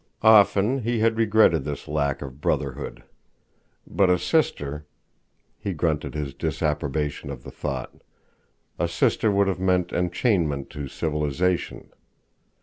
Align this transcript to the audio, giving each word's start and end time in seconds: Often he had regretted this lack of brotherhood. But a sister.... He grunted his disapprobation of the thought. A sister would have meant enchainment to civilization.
Often 0.23 0.79
he 0.81 0.97
had 0.97 1.19
regretted 1.19 1.63
this 1.63 1.87
lack 1.87 2.23
of 2.23 2.41
brotherhood. 2.41 3.03
But 3.85 4.09
a 4.09 4.17
sister.... 4.17 4.87
He 5.59 5.73
grunted 5.75 6.15
his 6.15 6.33
disapprobation 6.33 7.29
of 7.29 7.43
the 7.43 7.51
thought. 7.51 8.01
A 8.79 8.87
sister 8.87 9.29
would 9.29 9.47
have 9.47 9.59
meant 9.59 9.89
enchainment 9.93 10.71
to 10.71 10.87
civilization. 10.87 11.91